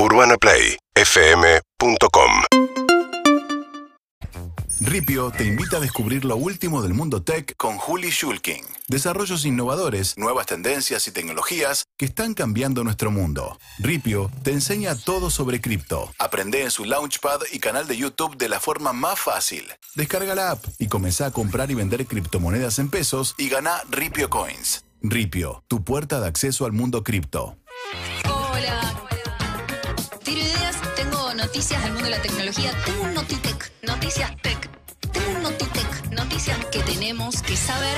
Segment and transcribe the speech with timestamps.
[0.00, 2.30] UrbanaPlayFM.com
[4.80, 8.64] Ripio te invita a descubrir lo último del mundo tech con Juli Schulking.
[8.86, 13.58] Desarrollos innovadores, nuevas tendencias y tecnologías que están cambiando nuestro mundo.
[13.80, 16.12] Ripio te enseña todo sobre cripto.
[16.20, 19.64] Aprende en su Launchpad y canal de YouTube de la forma más fácil.
[19.96, 24.30] Descarga la app y comenzá a comprar y vender criptomonedas en pesos y gana Ripio
[24.30, 24.84] Coins.
[25.02, 27.56] Ripio, tu puerta de acceso al mundo cripto.
[28.26, 29.07] Hola.
[31.48, 32.72] Noticias del mundo de la tecnología.
[32.84, 34.68] Tengo un Notitec, noticias tech.
[35.10, 37.96] Tengo un Notitec, noticias que tenemos que saber.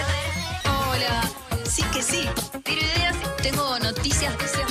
[0.64, 1.28] Hola.
[1.64, 2.28] Sí que sí.
[3.42, 4.32] Tengo noticias.
[4.34, 4.69] Hola.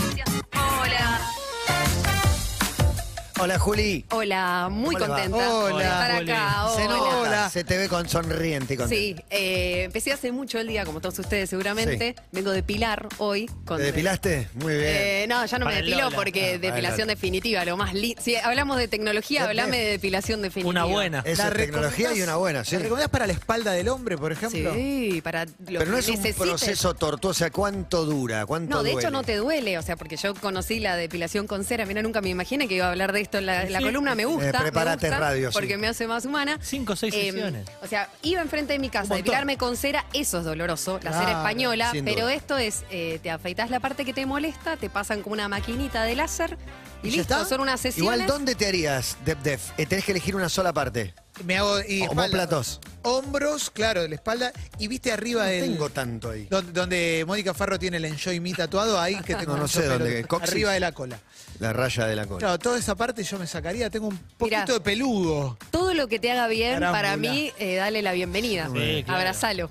[3.42, 4.06] Hola, Juli.
[4.12, 5.22] Hola, muy ¿Cómo le va?
[5.30, 6.32] contenta Hola, de estar Juli.
[6.32, 6.68] acá.
[6.76, 6.96] Se, Hola.
[6.98, 8.96] nota, se te ve con sonriente y contenta.
[8.96, 12.16] Sí, eh, empecé hace mucho el día, como todos ustedes seguramente.
[12.34, 13.50] Vengo de Pilar hoy.
[13.66, 14.50] Con, ¿Te depilaste?
[14.56, 14.86] Muy bien.
[14.88, 16.16] Eh, no, ya no me depilo Lola.
[16.16, 18.22] porque Ah, depilación definitiva, lo más lindo.
[18.22, 20.70] Si hablamos de tecnología, hablame de- de depilación definitiva.
[20.70, 21.20] Una buena.
[21.26, 22.76] Eso es tecnología y una buena, sí.
[22.76, 24.74] ¿La recomendás para la espalda del hombre, por ejemplo?
[24.74, 26.36] Sí, para lo Pero no que es un necesites.
[26.36, 27.30] proceso tortuoso.
[27.30, 28.46] O sea, ¿cuánto dura?
[28.46, 29.12] ¿Cuánto No, de hecho duele?
[29.12, 31.86] no te duele, o sea, porque yo conocí la depilación con cera.
[31.86, 33.86] Mira, nunca me imaginé que iba a hablar de esto en la, en la Sí.
[33.86, 34.16] columna.
[34.16, 34.50] Me gusta.
[34.50, 35.54] Eh, prepárate, me gusta, radio, sí.
[35.54, 36.58] Porque me hace más humana.
[36.62, 37.68] Cinco o seis Eh, sesiones.
[37.82, 39.18] O sea, iba enfrente de mi casa, montón.
[39.18, 42.34] depilarme con cera, eso es doloroso, la cera Claro, española, sin pero duda.
[42.34, 46.04] esto es, eh, te afeitas la parte que te molesta, te pasan como una maquinita
[46.04, 46.58] de láser
[47.04, 47.46] y, ¿Y ya listo, está?
[47.46, 48.14] son unas sesiones.
[48.20, 49.72] Igual, ¿dónde te harías, Def Def?
[49.78, 51.14] Eh, tenés que elegir una sola parte.
[51.46, 52.12] Me hago y espalda.
[52.24, 52.82] Homóplatos.
[53.04, 54.52] Hombros, claro, de la espalda.
[54.78, 55.62] Y viste arriba No del.
[55.72, 56.48] tengo tanto ahí.
[56.50, 60.00] Donde, donde Mónica Farro tiene el Enjoy Me tatuado, ahí que tengo No, sé pelo,
[60.00, 60.52] dónde, ¿coxis?
[60.52, 61.18] Arriba de la cola.
[61.60, 62.40] La raya de la cola.
[62.40, 64.74] Claro, toda esa parte yo me sacaría, tengo un poquito Mirá.
[64.74, 65.58] de peludo.
[65.72, 66.92] Todo lo que te haga bien, Carámbula.
[66.92, 68.70] para mí, eh, dale la bienvenida.
[68.74, 69.20] Sí, claro.
[69.20, 69.70] Abrazalo.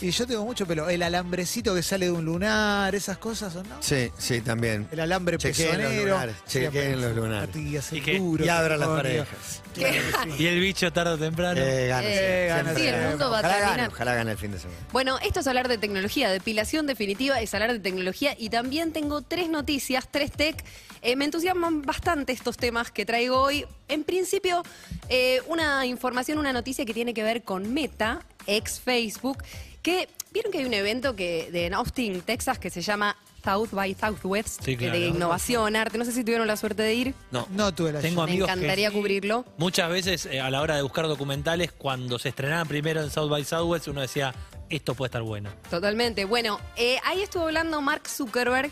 [0.00, 0.88] Y yo tengo mucho pelo.
[0.88, 3.76] El alambrecito que sale de un lunar, esas cosas, ¿o no?
[3.80, 4.86] Sí, sí, también.
[4.92, 6.04] El alambre Chequeen los pezonero.
[6.12, 6.96] lunares, chequeen Siempre.
[6.96, 7.46] los lunares.
[7.48, 9.62] Patillas, Y duro, Y abran las parejas.
[9.74, 10.42] Claro sí.
[10.42, 11.60] Y el bicho tarde o temprano.
[11.60, 13.90] Eh, gana, Eh, gana, sí, el mundo va a ojalá gane, terminar.
[13.92, 14.78] ojalá gane el fin de semana.
[14.92, 19.22] Bueno, esto es hablar de tecnología, depilación definitiva es hablar de tecnología y también tengo
[19.22, 20.64] tres noticias, tres tech.
[21.02, 23.66] Eh, me entusiasman bastante estos temas que traigo hoy.
[23.88, 24.62] En principio,
[25.08, 29.38] eh, una información, una noticia que tiene que ver con Meta, ex Facebook,
[29.82, 33.68] que vieron que hay un evento que de en Austin, Texas, que se llama South
[33.72, 34.92] by Southwest, Sí, claro.
[34.98, 35.96] de innovación, arte.
[35.96, 37.14] No sé si tuvieron la suerte de ir.
[37.30, 37.46] No.
[37.50, 39.44] No tuve la Tengo Me amigos encantaría que cubrirlo.
[39.56, 43.30] muchas veces eh, a la hora de buscar documentales, cuando se estrenaban primero en South
[43.30, 44.34] by Southwest, uno decía,
[44.68, 45.50] esto puede estar bueno.
[45.70, 46.24] Totalmente.
[46.26, 48.70] Bueno, eh, ahí estuvo hablando Mark Zuckerberg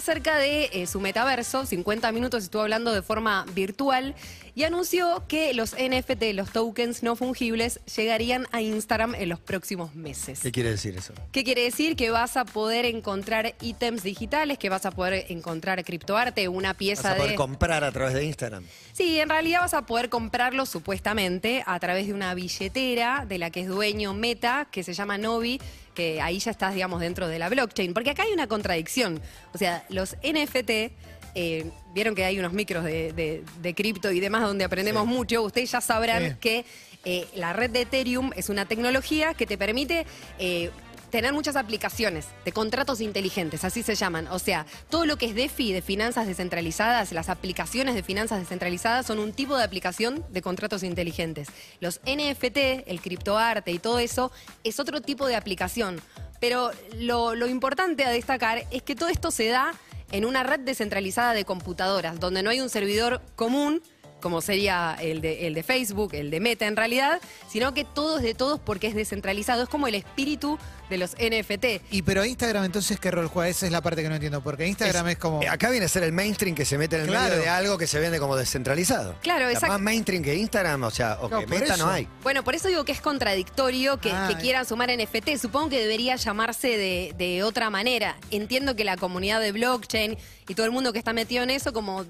[0.00, 1.66] acerca de eh, su metaverso.
[1.66, 4.14] 50 minutos estuvo hablando de forma virtual
[4.54, 9.94] y anunció que los NFT, los tokens no fungibles, llegarían a Instagram en los próximos
[9.94, 10.40] meses.
[10.40, 11.12] ¿Qué quiere decir eso?
[11.32, 11.96] ¿Qué quiere decir?
[11.96, 16.78] Que vas a poder encontrar ítems digitales, que vas a poder encontrar criptoarte, una Vas
[16.78, 17.36] pieza a poder de...
[17.36, 18.64] comprar a través de Instagram.
[18.92, 23.50] Sí, en realidad vas a poder comprarlo supuestamente a través de una billetera de la
[23.50, 25.60] que es dueño Meta, que se llama Novi,
[25.94, 27.92] que ahí ya estás, digamos, dentro de la blockchain.
[27.94, 29.20] Porque acá hay una contradicción.
[29.54, 30.92] O sea, los NFT,
[31.34, 35.42] eh, vieron que hay unos micros de, de- de cripto y demás donde aprendemos mucho.
[35.42, 36.36] Ustedes ya sabrán Sí.
[36.40, 36.64] que
[37.04, 40.06] eh, la red de Ethereum es una tecnología que te permite...
[40.38, 40.70] eh,
[41.10, 44.28] tener muchas aplicaciones de contratos inteligentes, así se llaman.
[44.28, 49.06] O sea, todo lo que es DeFi, de finanzas descentralizadas, las aplicaciones de finanzas descentralizadas
[49.06, 51.48] son un tipo de aplicación de contratos inteligentes.
[51.80, 54.30] Los NFT, el criptoarte y todo eso
[54.64, 56.00] es otro tipo de aplicación.
[56.40, 59.74] Pero lo, lo importante a destacar es que todo esto se da
[60.12, 63.82] en una red descentralizada de computadoras, donde no hay un servidor común
[64.20, 68.18] como sería el de, el de Facebook, el de Meta en realidad, sino que todo
[68.18, 69.62] es de todos porque es descentralizado.
[69.64, 70.58] Es como el espíritu
[70.88, 71.82] de los NFT.
[71.92, 74.66] Y pero Instagram entonces qué rol juega, esa es la parte que no entiendo, porque
[74.66, 77.28] Instagram es, como Acá viene a ser el mainstream que se mete en el Claro.
[77.30, 79.14] medio de algo que se vende como descentralizado.
[79.22, 79.68] Claro, exacto.
[79.68, 81.84] Más mainstream que Instagram, o sea, o No, que por Meta eso.
[81.86, 82.08] no hay.
[82.22, 85.36] Bueno, por eso digo que es contradictorio que, Ah, que quieran sumar NFT.
[85.40, 88.16] Supongo que debería llamarse de, de otra manera.
[88.32, 91.72] Entiendo que la comunidad de blockchain y todo el mundo que está metido en eso,
[91.72, 92.04] como,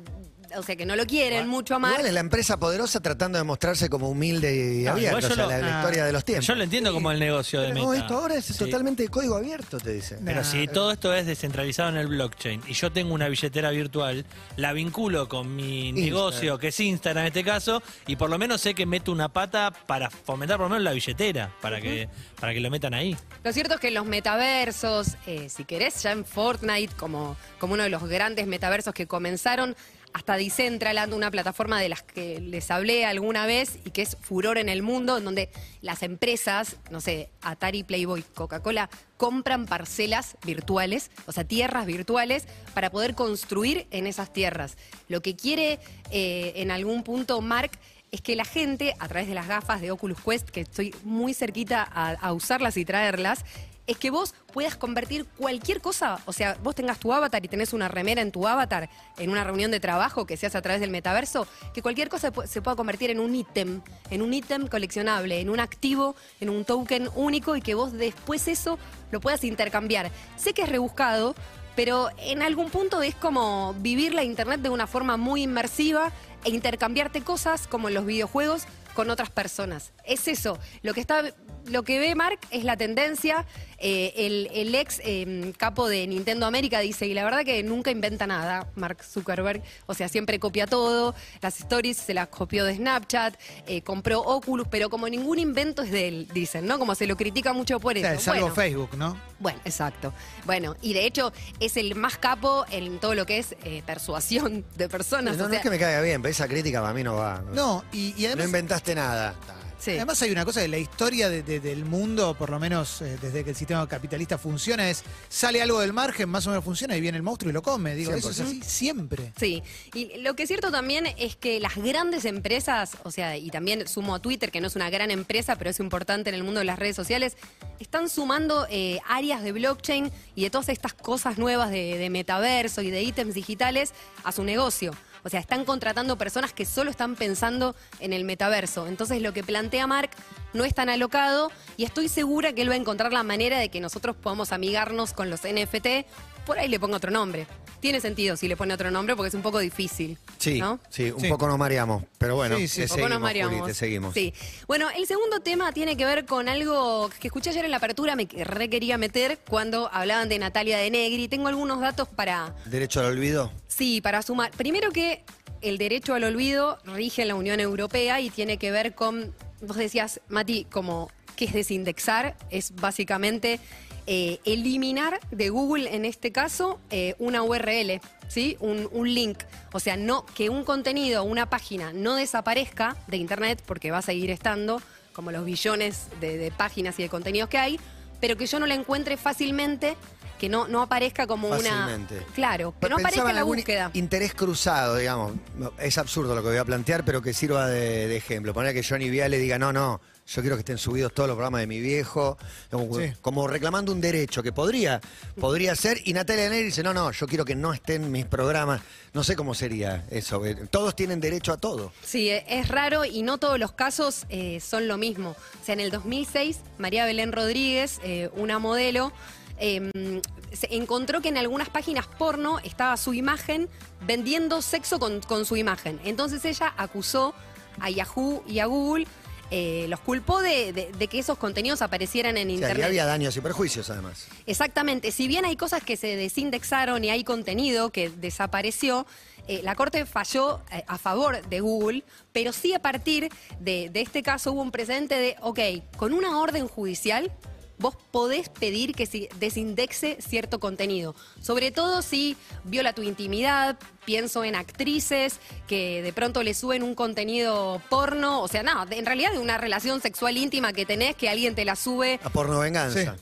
[0.57, 1.93] o sea, que no lo quieren mucho amar.
[1.93, 5.29] Igual es la empresa poderosa tratando de mostrarse como humilde y No, abierta, igual o
[5.29, 5.81] yo sea, lo- la, la Ah.
[5.81, 6.47] historia de los tiempos.
[6.47, 7.87] Yo lo entiendo como el negocio de Pero Meta.
[7.87, 8.55] no, esto ahora es Sí.
[8.59, 10.19] totalmente de código abierto, te dice.
[10.25, 14.25] Pero si todo esto es descentralizado en el blockchain y yo tengo una billetera virtual,
[14.57, 18.61] la vinculo con mi negocio, que es Instagram en este caso, y por lo menos
[18.61, 22.09] sé que meto una pata para fomentar por lo menos la billetera, para que,
[22.41, 23.17] para que lo metan ahí.
[23.45, 27.83] Lo cierto es que los metaversos, eh, si querés, ya en Fortnite, como, como uno
[27.83, 29.77] de los grandes metaversos que comenzaron
[30.13, 34.59] hasta Decentraland, una plataforma de las que les hablé alguna vez y que es furor
[34.59, 35.51] en el mundo, en donde
[35.83, 42.91] las empresas, no sé, Atari, Playboy, Coca-Cola, compran parcelas virtuales, o sea, tierras virtuales, para
[42.91, 44.77] poder construir en esas tierras.
[45.09, 45.79] Lo que quiere
[46.11, 47.73] eh, en algún punto Mark
[48.11, 51.33] es que la gente, a través de las gafas de Oculus Quest, que estoy muy
[51.33, 53.45] cerquita a, a usarlas y traerlas,
[53.87, 57.73] es que vos puedas convertir cualquier cosa, o sea, vos tengas tu avatar y tenés
[57.73, 58.89] una remera en tu avatar
[59.19, 62.31] en una reunión de trabajo que se hace a través del metaverso, que cualquier cosa
[62.47, 63.81] se pueda convertir en un ítem,
[64.11, 68.49] en un ítem coleccionable, en un activo, en un token único y que vos después
[68.49, 68.79] eso
[69.11, 70.11] lo puedas intercambiar.
[70.37, 71.35] Sé que es rebuscado,
[71.77, 76.13] pero en algún punto es como vivir la internet de una forma muy inmersiva
[76.45, 79.93] e intercambiarte cosas como en los videojuegos con otras personas.
[80.05, 80.59] Es eso.
[80.83, 81.23] Lo que está,
[81.67, 83.47] lo que ve Mark es la tendencia.
[83.81, 87.91] Eh, el, el ex eh, capo de Nintendo América dice, y la verdad que nunca
[87.91, 89.63] inventa nada, Mark Zuckerberg.
[89.87, 91.15] O sea, siempre copia todo.
[91.41, 93.35] Las stories se las copió de Snapchat,
[93.67, 96.79] eh, compró Oculus, pero como ningún invento es de él, dicen, ¿no?
[96.79, 98.31] Como se lo critica mucho por O sea, eso.
[98.31, 98.55] Bueno.
[98.55, 99.17] Facebook, ¿no?
[99.39, 100.13] Bueno, exacto.
[100.45, 104.65] Bueno, y de hecho es el más capo en todo lo que es eh, persuasión
[104.77, 105.37] de personas.
[105.37, 107.15] No, o no sea, es que me caiga bien, pero esa crítica para mí no
[107.17, 107.43] va.
[107.53, 109.35] No, y, y No inventaste nada.
[109.81, 109.93] Sí.
[109.93, 113.19] además hay una cosa de la historia de- de- del mundo, por lo menos eh,
[113.21, 116.97] desde que el sistema capitalista funciona, es sale algo del margen, más o menos funciona
[116.97, 117.95] y viene el monstruo y lo come.
[117.95, 118.43] Digo, eso es 100%.
[118.45, 119.33] así siempre.
[119.39, 119.63] Sí,
[119.95, 123.89] y lo que es cierto también es que las grandes empresas, o sea, y también
[123.89, 126.61] sumo a Twitter, que no es una gran empresa, pero es importante en el mundo
[126.61, 127.37] de las redes sociales,
[127.79, 132.83] están sumando eh, áreas de blockchain y de todas estas cosas nuevas de, de metaverso
[132.83, 133.93] y de ítems digitales
[134.25, 134.93] a su negocio.
[135.25, 138.87] O sea, están contratando personas que solo están pensando en el metaverso.
[138.87, 140.11] Entonces, lo que plantea Mark
[140.53, 143.69] no es tan alocado y estoy segura que él va a encontrar la manera de
[143.69, 146.07] que nosotros podamos amigarnos con los NFT.
[146.51, 147.47] Por ahí le pongo otro nombre.
[147.79, 150.19] Tiene sentido si le pone otro nombre porque es un poco difícil.
[150.39, 150.81] Sí, ¿no?
[150.91, 151.29] sí, un Sí.
[151.29, 152.03] poco nos mareamos.
[152.19, 152.79] Pero bueno, Sí, sí.
[152.79, 153.55] te Un poco seguimos, nos mareamos.
[153.61, 154.15] Juli, te seguimos.
[154.15, 154.35] Sí.
[154.67, 158.17] Bueno, el segundo tema tiene que ver con algo que escuché ayer en la apertura,
[158.17, 161.29] me re quería meter cuando hablaban de Natalia de Negri.
[161.29, 163.53] Tengo algunos datos para, ¿Derecho al olvido?
[163.69, 164.51] sí, para sumar.
[164.51, 165.23] Primero que
[165.61, 169.77] el derecho al olvido rige en la Unión Europea y tiene que ver con, vos
[169.77, 173.61] decías, Mati, como que es desindexar, es básicamente
[174.07, 178.57] eh, eliminar de Google, en este caso, eh, una URL, ¿sí?
[178.61, 179.39] Un, un link.
[179.73, 184.03] O sea, no que un contenido, una página no desaparezca de Internet, porque va a
[184.03, 184.81] seguir estando,
[185.13, 187.81] como los billones de, de páginas y de contenidos que hay,
[188.21, 189.97] pero que yo no la encuentre fácilmente,
[190.41, 192.17] que no, no aparezca como Fácilmente.
[192.17, 192.27] una...
[192.35, 193.91] Claro, que Pero no pensaba aparezca en la algún búsqueda.
[193.93, 195.33] Interés cruzado, digamos.
[195.57, 198.53] No, Es absurdo lo que voy a plantear, pero que sirva de, de ejemplo.
[198.55, 201.61] Poner que Johnny Viale diga, no, no, yo quiero que estén subidos todos los programas
[201.61, 202.39] de mi viejo,
[202.71, 203.13] como, Sí.
[203.21, 205.01] como reclamando un derecho que podría,
[205.39, 206.01] podría ser.
[206.05, 208.81] Y Natalia Negri dice, no, no, yo quiero que no estén mis programas.
[209.13, 210.45] No sé cómo sería eso.
[210.47, 211.93] eh, Todos tienen derecho a todo.
[212.05, 215.31] Sí, e- es raro y no todos los casos eh, son lo mismo.
[215.61, 219.13] O sea, en el 2006, María Belén Rodríguez, eh, una modelo,
[219.61, 220.21] eh,
[220.53, 223.69] se encontró que en algunas páginas porno estaba su imagen
[224.07, 226.01] vendiendo sexo con, con su imagen.
[226.05, 227.35] Entonces ella acusó
[227.79, 229.07] a Yahoo y a Google,
[229.53, 232.79] eh, los culpó de, de- de que esos contenidos aparecieran en O sea, Internet.
[232.81, 234.27] y había daños y perjuicios además.
[234.47, 235.13] Exactamente.
[235.13, 239.07] Si bien hay cosas que se desindexaron y hay contenido que desapareció,
[239.49, 243.29] eh, la Corte falló eh, a favor de Google, pero sí a partir
[243.59, 245.59] de, de este caso hubo un precedente de, ok,
[245.97, 247.33] con una orden judicial
[247.81, 251.15] vos podés pedir que se desindexe cierto contenido.
[251.41, 256.95] Sobre todo si viola tu intimidad, pienso en actrices que de pronto le suben un
[256.95, 261.17] contenido porno, o sea, no, de- en realidad de una relación sexual íntima que tenés,
[261.17, 263.17] que alguien te la sube A porno venganza.
[263.17, 263.21] Sí.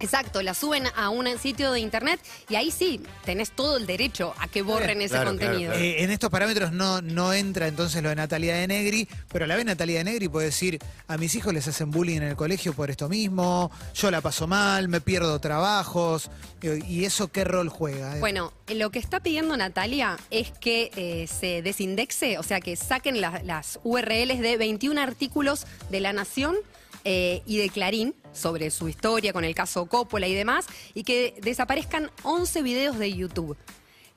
[0.00, 4.34] Exacto, la suben a un sitio de internet y ahí sí, tenés todo el derecho
[4.38, 5.58] a que borren ese Claro, contenido.
[5.72, 5.84] claro, claro.
[5.84, 9.48] Eh, en estos parámetros no, no entra entonces lo de Natalia de Negri, pero a
[9.48, 12.36] la vez Natalia de Negri puede decir, a mis hijos les hacen bullying en el
[12.36, 16.30] colegio por esto mismo, yo la paso mal, me pierdo trabajos,
[16.62, 18.16] eh, y eso qué rol juega.
[18.16, 22.74] Eh, Bueno, lo que está pidiendo Natalia es que eh, se desindexe, o sea, que
[22.76, 26.56] saquen la- las URLs de 21 artículos de La Nación
[27.04, 31.34] eh, y de Clarín sobre su historia con el caso Coppola y demás, y que
[31.42, 33.56] desaparezcan 11 videos de YouTube.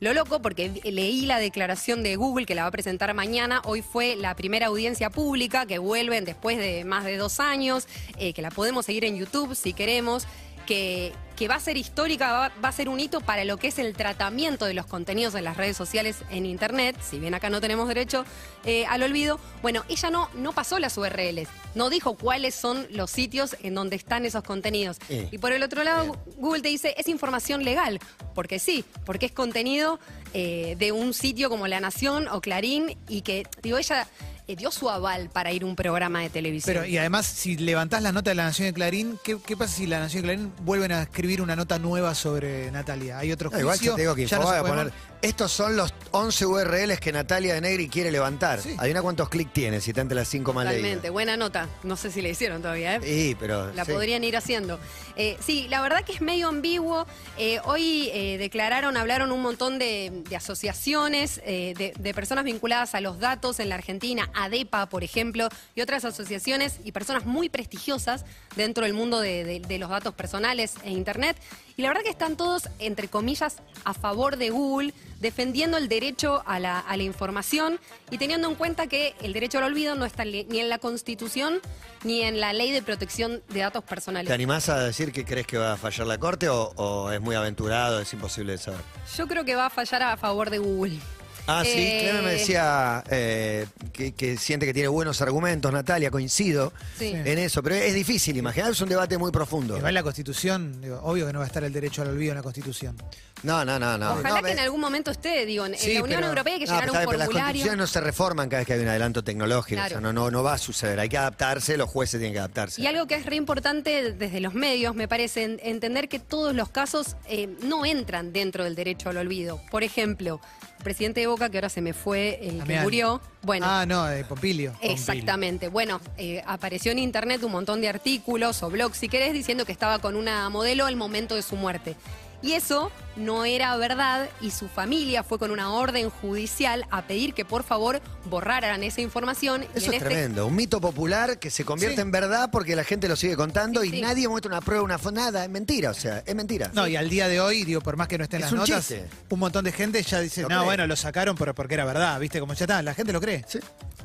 [0.04, 3.62] Lo loco, porque leí la declaración de Google que la va a presentar mañana.
[3.64, 7.88] Hoy fue la primera audiencia pública que vuelven después de más de dos años,
[8.18, 10.28] eh, que la podemos seguir en YouTube si queremos.
[10.66, 13.68] Que, que va a ser histórica, va, va a ser un hito para lo que
[13.68, 17.50] es el tratamiento de los contenidos en las redes sociales en Internet, si bien acá
[17.50, 18.26] no tenemos derecho
[18.66, 19.40] eh, al olvido.
[19.62, 23.96] Bueno, ella no, no pasó las URLs, no dijo cuáles son los sitios en donde
[23.96, 24.98] están esos contenidos.
[25.10, 25.28] Eh.
[25.32, 28.00] Y por el otro lado, Google te dice, es información legal,
[28.36, 30.00] porque sí, porque es contenido
[30.34, 34.08] eh, de un sitio como La Nación o Clarín y que, digo, ella
[34.48, 36.74] eh, dio su aval para ir a un programa de televisión.
[36.76, 39.76] Pero, y además, si levantás la nota de la Nación de Clarín, ¿qué, qué pasa
[39.76, 43.20] si la Nación de Clarín vuelven a escribir una nota nueva sobre Natalia?
[43.20, 43.62] ¿Hay otro No, juicio?
[43.64, 44.94] igual yo te digo que Ya no va a poner, más.
[45.22, 48.62] estos son los 11 URLs que Natalia de Negri quiere levantar.
[48.62, 48.76] Sí.
[48.78, 51.12] Adivina cuántos clics tiene si está entre las 5 más Totalmente, leídas.
[51.12, 51.70] buena nota.
[51.84, 53.00] No sé si le hicieron todavía, ¿eh?
[53.04, 53.72] Sí, pero...
[53.74, 53.92] La sí.
[53.92, 54.80] podrían ir haciendo.
[55.16, 57.06] Eh, sí, la verdad que es medio ambiguo.
[57.38, 62.96] Eh, hoy eh, declararon, hablaron un montón de, de asociaciones, eh, de, de personas vinculadas
[62.96, 67.50] a los datos en la Argentina, ADEPA, por ejemplo, y otras asociaciones y personas muy
[67.50, 68.26] prestigiosas
[68.56, 71.38] dentro del mundo de, de- de los datos personales e Internet.
[71.76, 76.44] Y la verdad que están todos, entre comillas, a favor de Google, defendiendo el derecho
[76.46, 77.80] a la, a la información
[78.12, 81.62] y teniendo en cuenta que el derecho al olvido no está ni en la Constitución
[82.04, 84.28] ni en la ley de protección de datos personales.
[84.28, 87.22] ¿Te animás a decir que crees que va a fallar la corte o, o es
[87.22, 88.82] muy aventurado, es imposible de saber?
[89.18, 91.00] Yo creo que va a fallar a favor de Google.
[91.46, 96.10] Ah, sí, Eh, Clemen me decía eh, que, que siente que tiene buenos argumentos, Natalia,
[96.10, 97.08] coincido Sí.
[97.14, 99.76] en eso, pero es difícil, imaginar, es un debate muy profundo.
[99.78, 102.38] Igual la Constitución, digo, obvio que no va a estar el derecho al olvido en
[102.38, 102.96] la Constitución.
[103.44, 104.14] No, no, no, no.
[104.14, 106.60] Ojalá No, que en algún momento esté, digo, en, Sí, la Unión pero- Europea hay
[106.62, 108.80] que no, llenar pero un pero Las constituciones no se reforman cada vez que hay
[108.80, 109.88] un adelanto tecnológico, Claro.
[109.88, 112.40] o sea, no, no, no va a suceder, hay que adaptarse, los jueces tienen que
[112.40, 112.82] adaptarse.
[112.82, 116.56] Y algo que es re importante desde los medios, me parece, en- entender que todos
[116.56, 119.60] los casos eh, no entran dentro del derecho al olvido.
[119.72, 120.40] Por ejemplo,
[120.84, 122.84] presidente de Boca, que ahora se me fue, el que Damián.
[122.84, 124.74] murió, bueno, Ah, no, de Pompilio.
[124.82, 125.68] Exactamente.
[125.70, 129.72] Bueno, eh, apareció en internet un montón de artículos o blogs, si querés, diciendo que
[129.72, 131.96] estaba con una modelo al momento de su muerte.
[132.44, 137.34] Y eso no era verdad y su familia fue con una orden judicial a pedir
[137.34, 139.64] que por favor borraran esa información.
[139.64, 142.02] y Eso en es este- tremendo, un mito popular que se convierte Sí.
[142.02, 144.02] en verdad porque la gente lo sigue contando Sí, y sí.
[144.02, 146.70] nadie muestra una prueba, una nada, es mentira, o sea, es mentira.
[146.74, 148.60] No, y al día de hoy, digo, por más que no estén Es las un
[148.60, 149.08] notas, chiste.
[149.30, 150.66] un montón de gente ya dice, Lo no, cree.
[150.66, 152.40] bueno, lo sacaron por- porque era verdad, ¿viste?
[152.42, 153.46] Como ya está, la gente lo cree.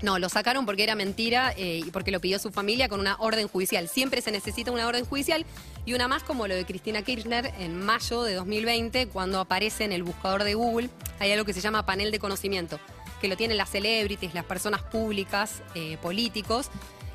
[0.01, 3.17] No, lo sacaron porque era mentira eh, y porque lo pidió su familia con una
[3.19, 3.89] orden judicial.
[3.89, 5.45] Siempre se necesita una orden judicial
[5.85, 9.93] y una más como lo de Cristina Kirchner en mayo de 2020, cuando aparece en
[9.93, 10.89] el buscador de Google.
[11.19, 12.79] Hay algo que se llama panel de conocimiento,
[13.21, 16.71] que lo tienen las celebrities, las personas públicas, eh, políticos.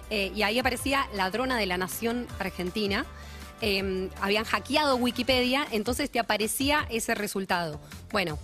[0.09, 3.05] eh, y ahí aparecía ladrona de la nación argentina.
[3.61, 7.79] Eh, habían hackeado Wikipedia, entonces te aparecía ese resultado.
[8.11, 8.37] Bueno,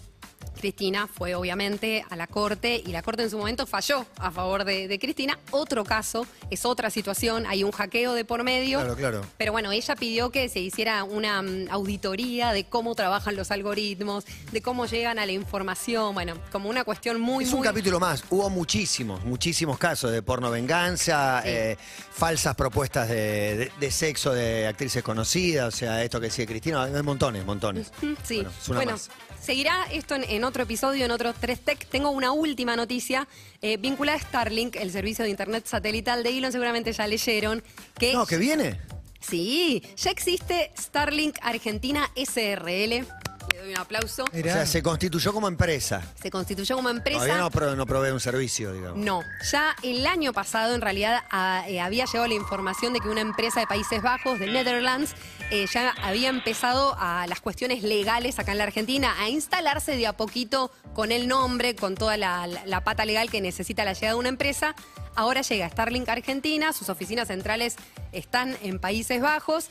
[0.59, 4.65] Cristina fue obviamente a la corte y la corte en su momento falló a favor
[4.65, 5.39] de, de Cristina.
[5.51, 8.79] Otro caso, es otra situación, hay un hackeo de por medio.
[8.79, 9.21] Claro, claro.
[9.37, 14.25] Pero bueno, ella pidió que se hiciera una mm, auditoría de cómo trabajan los algoritmos,
[14.51, 18.23] de cómo llegan a la información, bueno, como una cuestión muy, es un capítulo más.
[18.29, 21.49] Hubo muchísimos, muchísimos casos de porno venganza, Sí.
[21.49, 21.77] eh,
[22.11, 23.15] falsas propuestas de,
[23.57, 27.91] de- de sexo de actrices conocidas, o sea, esto que decía Cristina, hay montones, montones.
[28.23, 29.09] Sí, Bueno, es una bueno, más.
[29.41, 31.87] seguirá esto en, en otro episodio, en otros tres tech.
[31.87, 33.27] Tengo una última noticia
[33.61, 37.63] eh, vinculada a Starlink, el servicio de internet satelital de Elon, seguramente ya leyeron,
[37.97, 38.79] que No, que viene.
[39.21, 43.05] Sí, ya existe Starlink Argentina SRL.
[43.53, 44.23] Le doy un aplauso.
[44.25, 46.01] O sea, se constituyó como empresa.
[46.21, 47.19] Se constituyó como empresa.
[47.19, 48.97] Todavía no, pro- no provee un servicio, digamos.
[49.03, 53.09] No, ya el año pasado en realidad a- eh, había llegado la información de que
[53.09, 55.13] una empresa de Países Bajos, de Netherlands,
[55.51, 60.07] eh, ya había empezado a las cuestiones legales acá en la Argentina, a instalarse de
[60.07, 63.93] a poquito con el nombre, con toda la, la- la pata legal que necesita la
[63.93, 64.75] llegada de una empresa.
[65.15, 67.75] Ahora llega Starlink Argentina, sus oficinas centrales
[68.11, 69.69] están en Países Bajos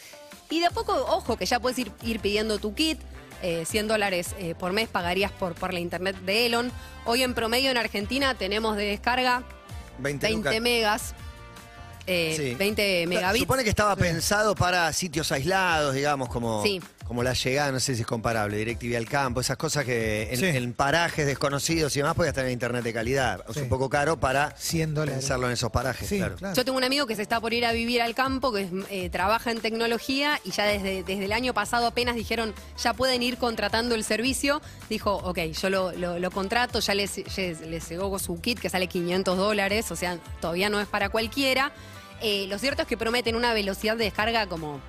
[0.50, 2.98] y de a poco, ojo, que ya puedes ir, ir pidiendo tu kit.
[3.42, 6.72] Eh, 100 dólares eh, por mes pagarías por, por la internet de Elon.
[7.04, 9.42] Hoy en promedio en Argentina tenemos de descarga
[9.98, 10.60] 20, 20 lucas.
[10.62, 11.14] megas,
[12.06, 12.54] eh, Sí.
[12.54, 13.40] 20 megabits.
[13.42, 16.80] Supone que estaba pensado para sitios aislados, digamos, como, Sí.
[17.08, 20.38] Como la llegada, no sé si es comparable, DirecTV al campo, esas cosas que en,
[20.38, 20.44] Sí.
[20.46, 23.44] en parajes desconocidos y demás podías tener internet de calidad.
[23.48, 23.60] Es Sí.
[23.62, 25.20] un poco caro para 100 dólares.
[25.20, 26.36] pensarlo en esos parajes, Sí, claro.
[26.36, 26.54] claro.
[26.54, 29.08] Yo tengo un amigo que se está por ir a vivir al campo, que eh,
[29.10, 33.38] trabaja en tecnología y ya desde, desde el año pasado apenas dijeron ya pueden ir
[33.38, 34.60] contratando el servicio.
[34.90, 38.68] Dijo, ok, yo lo, lo- lo contrato, ya les, les, les llegó su kit que
[38.68, 41.72] sale 500 dólares, o sea, todavía no es para cualquiera.
[42.20, 44.80] Eh, lo cierto es que prometen una velocidad de descarga como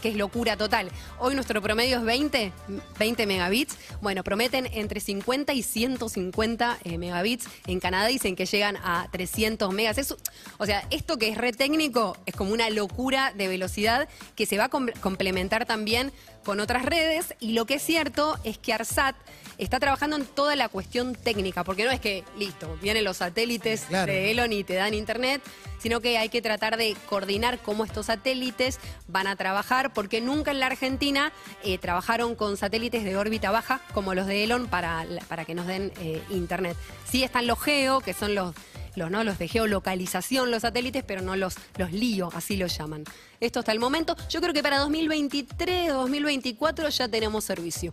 [0.00, 0.90] que es locura total.
[1.18, 2.52] Hoy nuestro promedio es 20,
[2.98, 3.76] 20 megabits.
[4.00, 7.46] Bueno, prometen entre 50 y 150 eh, megabits.
[7.66, 9.98] En Canadá dicen que llegan a 300 megas.
[9.98, 10.16] Eso,
[10.58, 14.58] o sea, esto que es red técnico es como una locura de velocidad que se
[14.58, 16.12] va a com- complementar también
[16.44, 17.34] con otras redes.
[17.40, 19.16] Y lo que es cierto es que ARSAT
[19.58, 23.82] está trabajando en toda la cuestión técnica, porque no es que, listo, vienen los satélites
[23.82, 24.10] Claro.
[24.10, 25.40] de Elon y te dan internet,
[25.78, 30.50] sino que hay que tratar de coordinar cómo estos satélites van a trabajar, porque nunca
[30.52, 31.32] en la Argentina
[31.64, 35.66] eh, trabajaron con satélites de órbita baja como los de Elon para, para que nos
[35.66, 36.76] den eh, internet.
[37.08, 38.54] Sí están los GEO, que son los,
[38.96, 39.24] los, ¿no?
[39.24, 43.04] los de geolocalización, los satélites, pero no los, los LIO, así los llaman.
[43.40, 44.16] Esto hasta el momento.
[44.28, 47.92] Yo creo que para 2023 o 2024 ya tenemos servicio.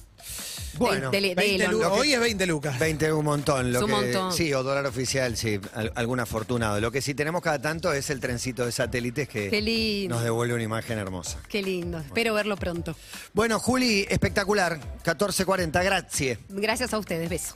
[0.77, 1.71] Bueno, de, de- de 20 Elon.
[1.73, 2.77] lu- Lo que- Hoy es 20 lucas.
[2.77, 3.71] 20 es un montón.
[3.73, 4.33] Lo Es un que, montón.
[4.33, 6.79] Sí, o dólar oficial, sí, al- algún afortunado.
[6.79, 10.15] Lo que sí tenemos cada tanto es el trencito de satélites que Qué lindo.
[10.15, 11.39] nos devuelve una imagen hermosa.
[11.49, 11.97] Qué lindo.
[11.97, 12.95] Espero verlo pronto.
[13.33, 14.79] Bueno, Juli, espectacular.
[15.03, 16.37] 14.40, gracias.
[16.49, 17.27] Gracias a ustedes.
[17.29, 17.55] Beso.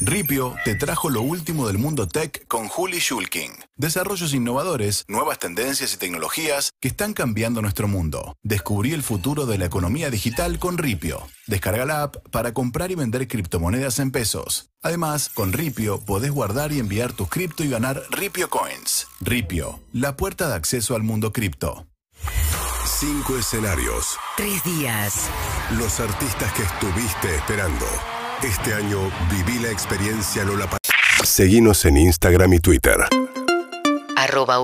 [0.00, 3.52] Ripio te trajo lo último del mundo tech con Juli Schulking.
[3.76, 8.36] Desarrollos innovadores, nuevas tendencias y tecnologías que están cambiando nuestro mundo.
[8.42, 11.26] Descubrí el futuro de la economía digital con Ripio.
[11.46, 14.70] Descarga la app para comprar y vender criptomonedas en pesos.
[14.82, 19.06] Además, con Ripio podés guardar y enviar tus cripto y ganar Ripio Coins.
[19.20, 21.86] Ripio, la puerta de acceso al mundo cripto.
[22.86, 24.16] Cinco escenarios.
[24.36, 25.28] Tres días.
[25.78, 27.86] Los artistas que estuviste esperando.
[28.42, 30.68] Este año viví la experiencia Lola
[31.22, 32.96] Seguinos en Instagram y Twitter.
[34.16, 34.58] Arroba